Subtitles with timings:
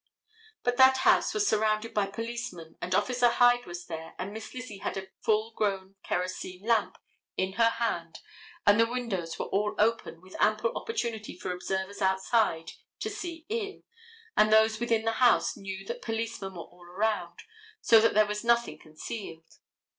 [0.63, 4.79] But that house was surrounded by policemen, and Officer Hyde was there, and Miss Lizzie
[4.79, 6.97] had a full grown kerosene lamp
[7.37, 8.17] in her hand
[8.65, 13.83] and the windows were all open with ample opportunity for observers outside to see in
[14.35, 17.43] and those within the house knew that policemen were all around
[17.79, 19.59] so that there was nothing concealed.